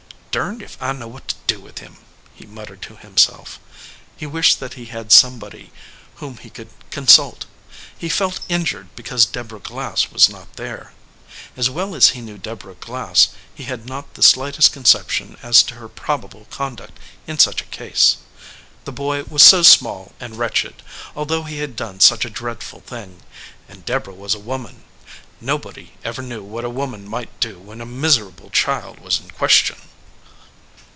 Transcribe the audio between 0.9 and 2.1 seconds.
know what to do with him,"